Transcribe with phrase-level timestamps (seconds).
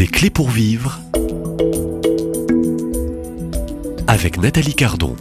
[0.00, 0.98] Des clés pour vivre
[4.06, 5.14] avec Nathalie Cardon.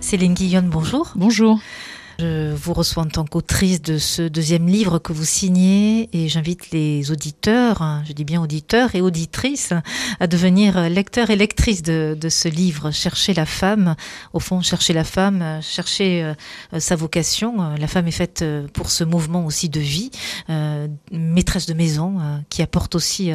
[0.00, 1.12] Céline Guillonne, bonjour.
[1.16, 1.60] Bonjour.
[2.22, 6.70] Je vous reçois en tant qu'autrice de ce deuxième livre que vous signez et j'invite
[6.70, 9.72] les auditeurs, hein, je dis bien auditeurs et auditrices,
[10.20, 13.96] à devenir lecteurs et lectrices de, ce livre, Chercher la femme.
[14.34, 17.74] Au fond, chercher la femme, chercher euh, sa vocation.
[17.74, 20.12] La femme est faite euh, pour ce mouvement aussi de vie,
[20.48, 22.20] euh, maîtresse de maison,
[22.50, 23.32] qui apporte aussi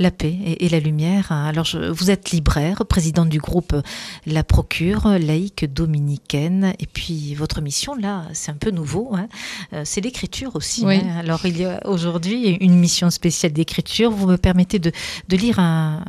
[0.00, 1.30] la paix et, la lumière.
[1.30, 3.76] Alors, je, vous êtes libraire, présidente du groupe
[4.26, 9.28] La Procure, laïque dominicaine, et puis votre mission là, c'est un peu nouveau, hein.
[9.74, 10.86] euh, c'est l'écriture aussi.
[10.86, 11.18] Hein.
[11.18, 14.10] Alors, il y a aujourd'hui une mission spéciale d'écriture.
[14.10, 14.90] Vous me permettez de,
[15.28, 16.02] lire un,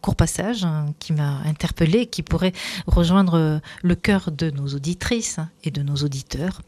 [0.00, 2.52] court passage hein, qui m'a interpellé, qui pourrait
[2.88, 6.60] rejoindre le cœur de nos auditrices et de nos auditeurs.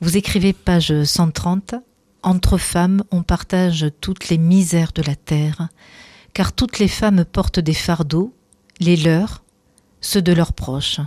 [0.00, 1.74] Vous écrivez page 130
[2.22, 5.68] entre femmes, on partage toutes les misères de la terre,
[6.34, 8.34] car toutes les femmes portent des fardeaux,
[8.78, 9.42] les leurs,
[10.00, 11.00] ceux de leurs proches.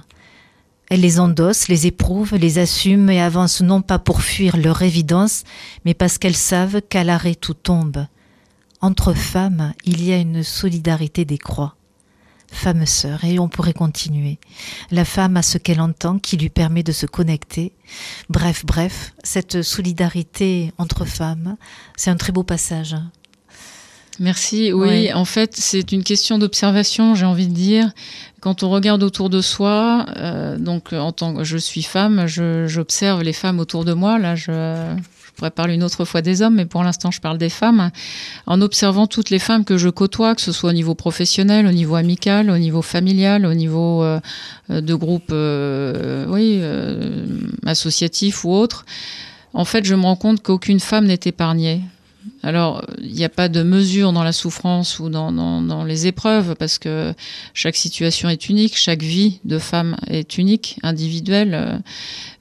[0.89, 5.43] Elles les endossent, les éprouvent, les assument et avancent non pas pour fuir leur évidence,
[5.85, 8.05] mais parce qu'elles savent qu'à l'arrêt tout tombe.
[8.81, 11.75] Entre femmes, il y a une solidarité des croix
[12.53, 14.37] femme sœur, et on pourrait continuer.
[14.91, 17.73] La femme a ce qu'elle entend qui lui permet de se connecter.
[18.29, 21.57] Bref, bref, cette solidarité entre femmes,
[21.95, 22.95] c'est un très beau passage.
[24.19, 24.71] Merci.
[24.71, 27.91] Oui, en fait, c'est une question d'observation, j'ai envie de dire.
[28.41, 33.23] Quand on regarde autour de soi, euh, donc en tant que je suis femme, j'observe
[33.23, 34.19] les femmes autour de moi.
[34.19, 35.12] Là, je, je
[35.43, 37.91] pourrais parler une autre fois des hommes, mais pour l'instant, je parle des femmes.
[38.47, 41.71] En observant toutes les femmes que je côtoie, que ce soit au niveau professionnel, au
[41.71, 44.21] niveau amical, au niveau familial, au niveau euh,
[44.69, 47.25] de groupe, euh, oui, euh,
[48.45, 48.85] ou autre,
[49.53, 51.81] en fait, je me rends compte qu'aucune femme n'est épargnée.
[52.41, 56.77] Alors, il n'y a pas de mesure dans la souffrance ou dans, les épreuves, parce
[56.77, 57.13] que
[57.53, 61.77] chaque situation est unique, chaque vie de femme est unique, individuelle, euh,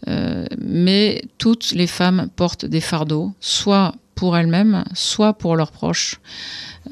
[0.09, 6.21] euh, mais toutes les femmes portent des fardeaux, soit pour elles-mêmes, soit pour leurs proches.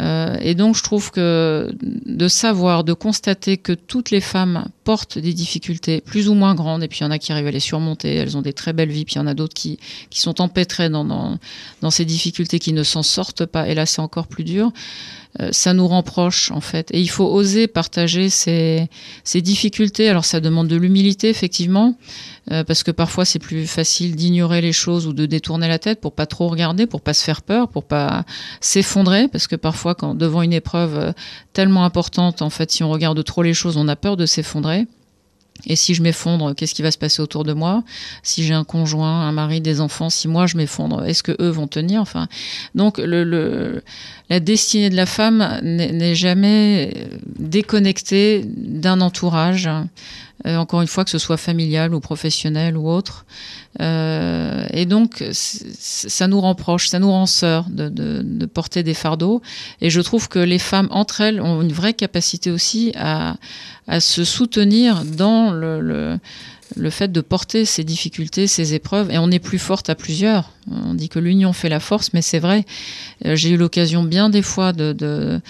[0.00, 5.16] Euh, et donc je trouve que de savoir, de constater que toutes les femmes portent
[5.16, 7.52] des difficultés plus ou moins grandes, et puis il y en a qui arrivent à
[7.52, 9.78] les surmonter, elles ont des très belles vies, puis il y en a d'autres qui,
[10.10, 11.38] qui sont empêtrées dans, dans,
[11.82, 14.72] dans ces difficultés, qui ne s'en sortent pas, et là c'est encore plus dur.
[15.38, 16.90] Euh, ça nous rend proches en fait.
[16.92, 18.88] Et il faut oser partager ces,
[19.22, 20.08] ces difficultés.
[20.08, 21.96] Alors ça demande de l'humilité effectivement,
[22.50, 26.00] euh, parce que parfois c'est plus facile d'ignorer les choses ou de détourner la tête
[26.00, 28.24] pour pas trop regarder, pour pas se faire peur, pour pas
[28.60, 31.12] s'effondrer, parce que parfois quand devant une épreuve euh,
[31.52, 34.86] tellement importante, en fait, si on regarde trop les choses, on a peur de s'effondrer.
[35.66, 37.82] Et si je m'effondre, qu'est-ce qui va se passer autour de moi?
[38.22, 41.50] Si j'ai un conjoint, un mari, des enfants, si moi je m'effondre, est-ce que eux
[41.50, 42.00] vont tenir?
[42.00, 42.28] Enfin,
[42.74, 49.68] donc la destinée de la femme n'est jamais déconnectée d'un entourage.
[50.46, 53.26] Euh, encore une fois, que ce soit familial ou professionnel ou autre.
[53.80, 58.82] Euh, et donc, ça nous rend proches, ça nous rend sœurs de, de, de, porter
[58.82, 59.42] des fardeaux.
[59.82, 63.36] Et je trouve que les femmes, entre elles, ont une vraie capacité aussi à,
[63.86, 66.18] à se soutenir dans le, le
[66.76, 70.52] le fait de porter ces difficultés, ces épreuves, et on est plus forte à plusieurs.
[70.70, 72.64] On dit que l'union fait la force, mais c'est vrai.
[73.24, 75.40] Euh, j'ai eu l'occasion bien des fois euh,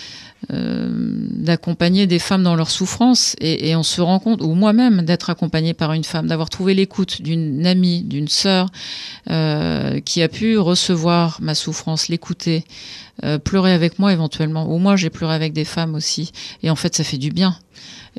[0.50, 5.74] d'accompagner des femmes dans leur souffrance et, on se rend compte, ou moi-même d'être accompagnée
[5.74, 8.70] par une femme, d'avoir trouvé l'écoute d'une amie, d'une sœur
[9.30, 12.64] euh, qui a pu recevoir ma souffrance, l'écouter,
[13.44, 16.32] pleurer avec moi éventuellement, ou moi j'ai pleuré avec des femmes aussi,
[16.62, 17.54] et en fait ça fait du bien.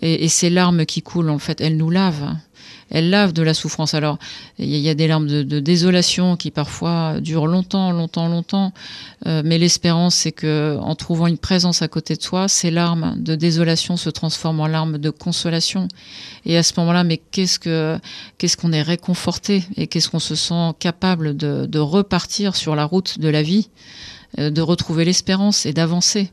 [0.03, 2.35] Et, et ces larmes qui coulent, en fait, elles nous lavent
[2.91, 3.93] elle lave de la souffrance.
[3.93, 4.19] Alors,
[4.59, 8.73] il y, a des larmes de, désolation qui parfois durent longtemps, longtemps, longtemps.
[9.25, 13.15] Euh, mais l'espérance, c'est que en trouvant une présence à côté de soi, ces larmes
[13.17, 15.87] de désolation se transforment en larmes de consolation.
[16.45, 17.97] Et à ce moment-là, mais qu'est-ce que
[18.37, 23.19] qu'est-ce qu'on est réconforté et qu'est-ce qu'on se sent capable de, repartir sur la route
[23.19, 23.69] de la vie,
[24.37, 26.29] euh, de retrouver l'espérance et d'avancer?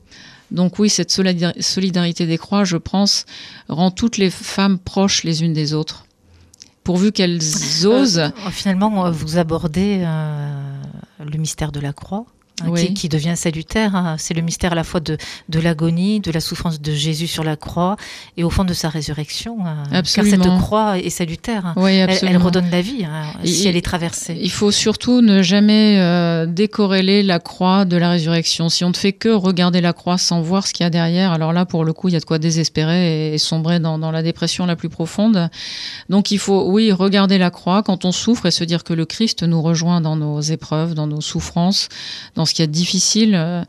[0.51, 3.27] Donc oui, cette solidarité des croix, je pense,
[3.69, 6.08] rend toutes les femmes proches les unes des autres
[6.89, 7.43] pourvu qu'elles
[7.85, 8.19] osent.
[8.19, 10.83] Euh, finalement, vous abordez euh,
[11.23, 12.25] le mystère de la croix.
[12.63, 13.95] Hein, qui, devient salutaire.
[13.95, 14.17] Hein.
[14.19, 15.17] C'est le mystère à la fois de,
[15.49, 17.97] de l'agonie, de la souffrance de Jésus sur la croix
[18.37, 19.59] et au fond de sa résurrection.
[19.93, 20.37] Absolument.
[20.37, 21.75] Car cette croix est salutaire.
[21.77, 23.07] Oui, elle, redonne la vie
[23.45, 24.39] si elle est traversée.
[24.41, 28.69] Il faut surtout ne jamais euh, décorréler la croix de la résurrection.
[28.69, 31.33] Si on ne fait que regarder la croix sans voir ce qu'il y a derrière,
[31.33, 34.11] alors là, pour le coup, il y a de quoi désespérer et, sombrer dans, dans
[34.11, 35.49] la dépression la plus profonde.
[36.09, 39.05] Donc il faut, oui, regarder la croix quand on souffre et se dire que le
[39.05, 41.89] Christ nous rejoint dans nos épreuves, dans nos souffrances,
[42.35, 43.63] dans ce qui est difficile, euh,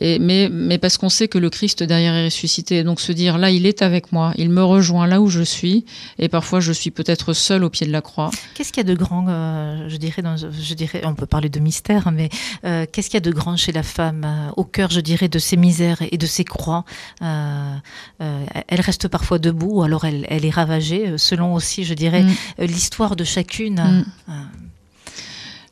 [0.00, 2.82] et, mais, mais parce qu'on sait que le Christ derrière est ressuscité.
[2.82, 5.84] Donc se dire, là, il est avec moi, il me rejoint là où je suis,
[6.18, 8.30] et parfois je suis peut-être seul au pied de la croix.
[8.54, 11.48] Qu'est-ce qu'il y a de grand, euh, je, dirais, dans, je dirais, on peut parler
[11.48, 12.28] de mystère, mais
[12.64, 15.38] euh, qu'est-ce qu'il y a de grand chez la femme, au cœur, je dirais, de
[15.38, 16.84] ses misères et de ses croix
[17.20, 22.64] Elle reste parfois debout, ou alors elle, elle est ravagée, selon aussi, je dirais, mm.
[22.64, 24.04] l'histoire de chacune.
[24.28, 24.32] Mm.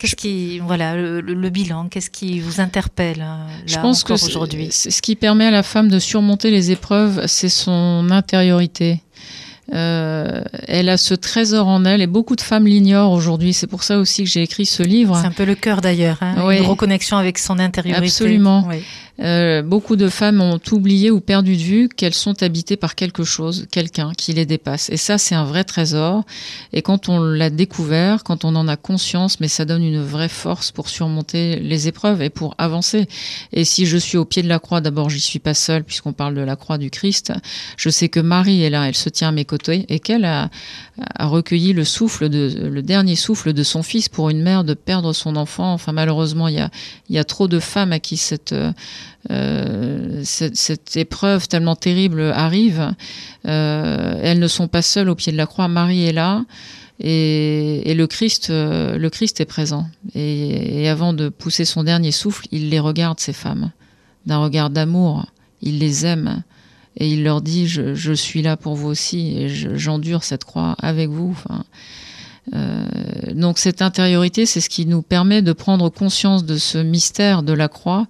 [0.01, 4.71] Qu'est-ce qui, voilà, le, bilan, qu'est-ce qui vous interpelle euh, là, Je pense que aujourd'hui?
[4.73, 9.03] Ce qui permet à la femme de surmonter les épreuves, c'est son intériorité.
[9.73, 13.53] Euh, elle a ce trésor en elle et beaucoup de femmes l'ignorent aujourd'hui.
[13.53, 15.17] C'est pour ça aussi que j'ai écrit ce livre.
[15.21, 18.07] C'est un peu le cœur d'ailleurs, hein, une reconnexion avec son intériorité.
[18.07, 18.67] Absolument.
[18.69, 18.83] Oui.
[19.21, 23.23] Euh, beaucoup de femmes ont oublié ou perdu de vue qu'elles sont habitées par quelque
[23.23, 24.89] chose, quelqu'un qui les dépasse.
[24.91, 26.25] Et ça, c'est un vrai trésor.
[26.73, 30.29] Et quand on l'a découvert, quand on en a conscience, mais ça donne une vraie
[30.29, 33.09] force pour surmonter les épreuves et pour avancer.
[33.53, 36.15] Et si je suis au pied de la croix, d'abord, j'y suis pas seule puisqu'on
[36.15, 37.33] parle de la croix du Christ.
[37.77, 40.51] Je sais que Marie est là, elle se tient à mes côtés et qu'elle a,
[41.19, 45.13] recueilli le souffle de, le dernier souffle de son fils pour une mère de perdre
[45.13, 45.73] son enfant.
[45.73, 46.71] Enfin, malheureusement, il y a,
[47.09, 48.55] y a trop de femmes à qui cette,
[49.31, 52.95] euh, cette, épreuve tellement terrible arrive.
[53.47, 55.69] Euh, elles ne sont pas seules au pied de la croix.
[55.69, 56.45] Marie est là.
[57.01, 59.87] Et, et le Christ, euh, le Christ est présent.
[60.15, 63.71] Et, avant de pousser son dernier souffle, il les regarde ces femmes
[64.27, 65.27] d'un regard d'amour.
[65.63, 66.43] Il les aime
[66.97, 71.09] et il leur dit je, suis là pour vous aussi et j'endure cette croix avec
[71.09, 71.39] vous.
[72.55, 72.85] Euh,
[73.33, 77.53] donc cette intériorité, c'est ce qui nous permet de prendre conscience de ce mystère de
[77.53, 78.07] la croix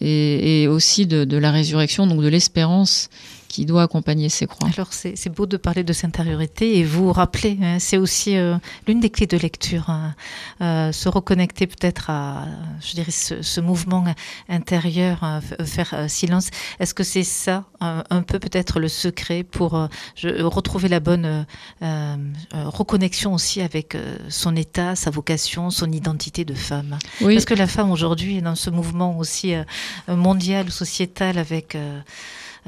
[0.00, 3.08] et, aussi de, la résurrection, donc de l'espérance
[3.48, 4.68] qui doit accompagner ces croix.
[4.72, 8.56] Alors c'est beau de parler de cette intériorité et vous rappeler, hein, c'est aussi euh,
[8.86, 10.14] l'une des clés de lecture, hein,
[10.60, 12.44] euh, se reconnecter peut-être à,
[12.80, 14.04] je dirais, ce, ce mouvement
[14.48, 16.50] intérieur, hein, faire euh, silence.
[16.78, 21.46] Est-ce que c'est ça un, peu peut-être le secret pour je, retrouver la bonne
[22.52, 23.96] reconnexion aussi avec
[24.28, 26.98] son état, sa vocation, son identité de femme?
[27.20, 27.34] Oui.
[27.34, 29.54] Parce que la femme aujourd'hui est dans ce mouvement aussi
[30.08, 31.76] mondial, sociétal avec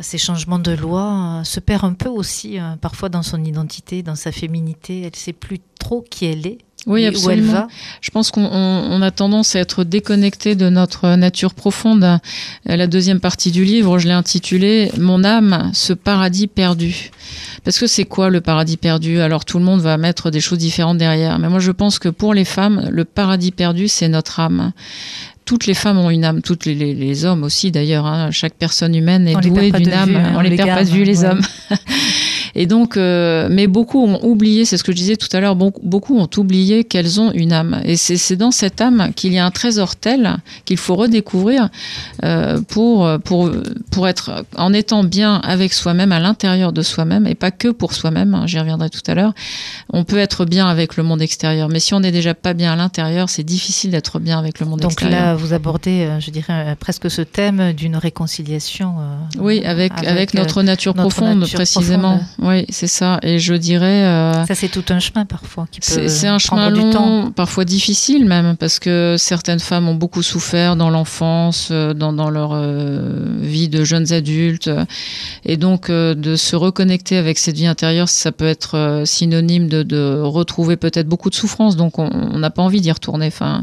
[0.03, 4.03] ces changements de loi, euh, se perd un peu aussi euh, parfois dans son identité,
[4.03, 5.03] dans sa féminité.
[5.03, 6.59] Elle sait plus trop qui elle est.
[6.87, 7.29] Oui, absolument.
[7.29, 7.69] Où elle va.
[8.01, 12.05] Je pense qu'on on a tendance à être déconnecté de notre nature profonde.
[12.05, 12.19] Euh,
[12.65, 17.11] la deuxième partie du livre, je l'ai intitulé Mon âme, ce paradis perdu.
[17.65, 19.21] Parce que c'est quoi le paradis perdu?
[19.21, 21.39] Alors tout le monde va mettre des choses différentes derrière.
[21.39, 24.73] Mais moi je pense que pour les femmes, le paradis perdu, c'est notre âme
[25.51, 28.07] toutes les femmes ont une âme, toutes les, les, les hommes aussi d'ailleurs.
[28.07, 28.31] Hein.
[28.31, 30.11] Chaque personne humaine est douée d'une âme.
[30.11, 31.27] Vue, hein, on, les perd pas de vue, les ouais.
[31.27, 31.41] hommes.
[32.55, 35.57] Et donc, euh, mais beaucoup ont oublié, c'est ce que je disais tout à l'heure,
[35.57, 37.81] beaucoup ont oublié qu'elles ont une âme.
[37.85, 41.69] Et c'est dans cette âme qu'il y a un trésor tel qu'il faut redécouvrir
[42.25, 43.51] euh, pour, pour,
[43.91, 47.93] pour être, en étant bien avec soi-même, à l'intérieur de soi-même, et pas que pour
[47.95, 49.33] soi-même, hein, j'y reviendrai tout à l'heure.
[49.93, 52.73] On peut être bien avec le monde extérieur, mais si on n'est déjà pas bien
[52.73, 55.21] à l'intérieur, c'est difficile d'être bien avec le monde donc extérieur.
[55.21, 58.97] Donc là, vous abordez, euh, je dirais, presque ce thème d'une réconciliation.
[59.39, 62.19] oui, avec, avec, avec notre nature notre profonde, nature précisément.
[62.19, 62.40] Profonde.
[62.43, 63.19] Oui, c'est ça.
[63.23, 64.05] Et je dirais.
[64.05, 65.67] Euh, ça, c'est tout un chemin parfois.
[65.81, 67.31] C'est un chemin long, temps.
[67.31, 72.31] parfois difficile même, parce que certaines femmes ont beaucoup souffert dans l'enfance, euh, dans, dans,
[72.31, 74.71] leur euh, vie de jeunes adultes.
[75.45, 79.83] Et donc, euh, de se reconnecter avec cette vie intérieure, ça peut être synonyme de,
[79.83, 81.77] de retrouver peut-être beaucoup de souffrance.
[81.77, 83.27] Donc, on n'a pas envie d'y retourner.
[83.27, 83.63] Enfin,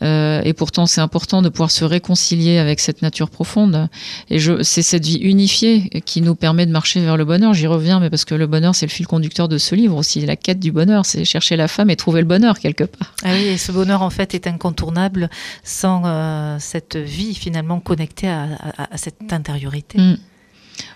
[0.00, 3.88] et pourtant, c'est important de pouvoir se réconcilier avec cette nature profonde.
[4.30, 7.52] Et c'est cette vie unifiée qui nous permet de marcher vers le bonheur.
[7.52, 10.24] J'y reviens, mais parce que le bonheur, c'est le fil conducteur de ce livre aussi.
[10.24, 13.14] La quête du bonheur, c'est chercher la femme et trouver le bonheur quelque part.
[13.24, 15.30] Ah oui, et ce bonheur, en fait, est incontournable
[15.62, 19.98] sans euh, cette vie finalement connectée à, à, à cette intériorité.
[19.98, 20.18] Mm.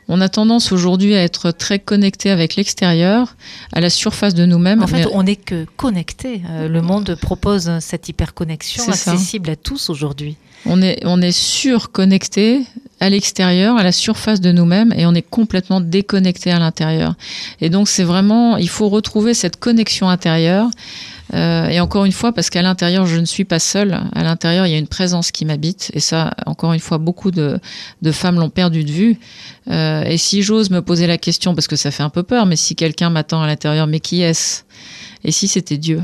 [0.08, 3.36] On a tendance aujourd'hui à être très connecté avec l'extérieur,
[3.72, 4.82] à la surface de nous-mêmes.
[4.82, 6.42] En fait, on n'est que connecté.
[6.50, 9.52] Euh, le monde propose cette hyperconnexion accessible ça.
[9.52, 10.36] à tous aujourd'hui.
[10.66, 12.62] On est, on est surconnecté
[13.02, 17.14] à l'extérieur, à la surface de nous-mêmes, et on est complètement déconnecté à l'intérieur.
[17.60, 20.70] Et donc, c'est vraiment, il faut retrouver cette connexion intérieure
[21.34, 23.98] Euh, et encore une fois, parce qu'à l'intérieur, je ne suis pas seule.
[24.14, 25.90] À l'intérieur, il y a une présence qui m'habite.
[25.94, 27.58] Et ça, encore une fois, beaucoup de,
[28.10, 29.18] femmes l'ont perdu de vue.
[29.70, 32.44] Euh, et si j'ose me poser la question, parce que ça fait un peu peur,
[32.44, 34.64] mais si quelqu'un m'attend à l'intérieur, mais qui est-ce?
[35.24, 36.02] Et si c'était Dieu?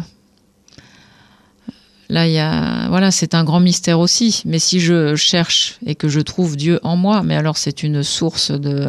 [2.11, 4.43] Là, il y a, voilà, c'est un grand mystère aussi.
[4.47, 8.03] Mais si je cherche et que je trouve Dieu en moi, mais alors c'est une
[8.03, 8.88] source de,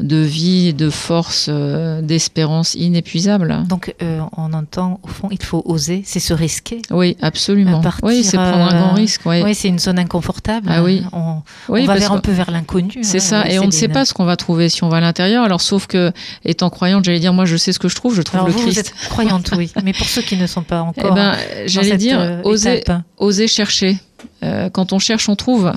[0.00, 3.64] de vie, de force, euh, d'espérance inépuisable.
[3.68, 6.80] Donc, euh, on entend, au fond, il faut oser, c'est se risquer.
[6.90, 7.82] Oui, absolument.
[8.02, 9.20] oui, c'est prendre un grand risque.
[9.26, 10.68] Oui, oui c'est une zone inconfortable.
[10.70, 11.02] Ah oui.
[11.12, 12.92] On, on va vers, un peu vers l'inconnu.
[13.02, 13.50] C'est hein, ça.
[13.50, 15.44] Et on ne sait pas ce qu'on va trouver si on va à l'intérieur.
[15.44, 16.10] Alors, sauf que,
[16.44, 18.14] étant croyante, j'allais dire, moi, je sais ce que je trouve.
[18.14, 18.72] Je trouve le vous, Christ.
[18.72, 19.70] Vous êtes croyante, oui.
[19.84, 21.04] Mais pour ceux qui ne sont pas encore.
[21.06, 21.36] Eh ben,
[21.66, 23.96] j'allais dire, oser, chercher.
[24.42, 25.72] Euh, quand on cherche, on trouve.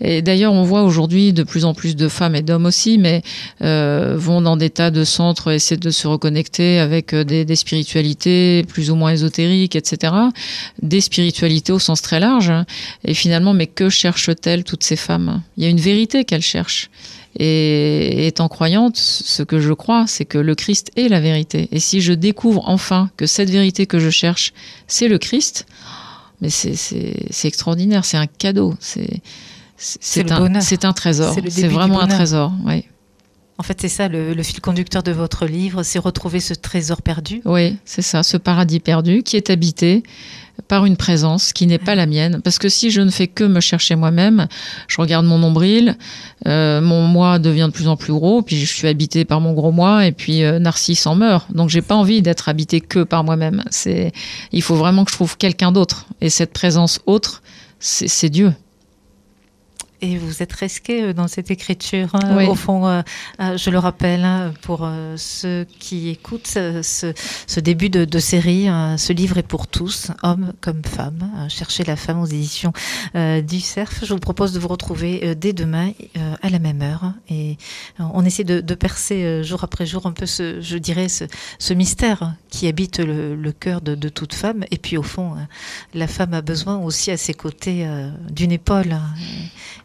[0.00, 3.22] Et d'ailleurs, on voit aujourd'hui de plus en plus de femmes et d'hommes aussi, mais
[3.62, 7.56] euh, vont dans des tas de centres, essayer de se reconnecter avec euh, des, des,
[7.56, 10.12] spiritualités plus ou moins ésotériques, etc.
[10.82, 12.52] Des spiritualités au sens très large.
[13.04, 15.42] Et finalement, mais que cherchent-elles toutes ces femmes?
[15.56, 16.90] Il y a une vérité qu'elles cherchent.
[17.38, 21.68] Et étant croyante, ce que je crois, c'est que le Christ est la vérité.
[21.70, 24.52] Et si je découvre enfin que cette vérité que je cherche,
[24.88, 25.66] c'est le Christ,
[26.40, 32.52] mais c'est extraordinaire, c'est un cadeau, c'est un, un trésor, c'est vraiment un trésor.
[32.64, 32.84] Oui.
[33.60, 37.02] En fait, c'est ça le, le, fil conducteur de votre livre, c'est retrouver ce trésor
[37.02, 37.42] perdu.
[37.44, 40.04] Oui, c'est ça, ce paradis perdu qui est habité
[40.66, 42.40] par une présence qui n'est pas la mienne.
[42.42, 44.48] Parce que si je ne fais que me chercher moi-même,
[44.88, 45.96] je regarde mon nombril,
[46.46, 49.52] euh, mon moi devient de plus en plus gros, puis je suis habité par mon
[49.52, 51.52] gros moi, et puis euh, Narcisse en meurt.
[51.52, 53.62] Donc j'ai pas envie d'être habité que par moi-même.
[53.70, 54.12] C'est,
[54.52, 56.06] il faut vraiment que je trouve quelqu'un d'autre.
[56.20, 57.42] Et cette présence autre,
[57.78, 58.52] c'est Dieu.
[60.00, 63.02] Et vous êtes risqué euh, dans cette écriture, hein, au fond, euh,
[63.40, 67.12] euh, je le rappelle, hein, pour ceux qui écoutent ce,
[67.46, 71.28] ce début de, de série, hein, ce livre est pour tous, hommes comme femmes.
[71.48, 72.72] cherchez la femme aux éditions
[73.14, 74.04] du Cerf.
[74.04, 75.92] Je vous propose de vous retrouver dès demain
[76.42, 77.12] à la même heure.
[77.28, 77.56] Et
[77.98, 81.24] on essaie de, de percer jour après jour un peu, ce, je dirais, ce,
[81.58, 84.64] ce mystère qui habite le, le cœur de, de, toute femme.
[84.70, 85.34] Et puis au fond,
[85.94, 87.86] la femme a besoin aussi à ses côtés
[88.30, 88.96] d'une épaule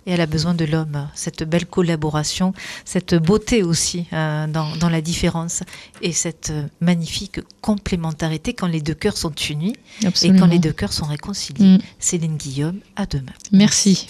[0.06, 1.08] et elle a besoin de l'homme.
[1.14, 2.54] Cette belle collaboration,
[2.86, 5.64] cette beauté aussi euh, dans, dans, la différence
[6.02, 10.38] et cette magnifique complémentarité quand les deux cœurs sont unis Absolument.
[10.38, 11.78] et quand les deux cœurs sont réconciliés.
[11.78, 11.80] Mm.
[12.00, 13.34] Céline Guillaume, à demain.
[13.52, 14.08] Merci.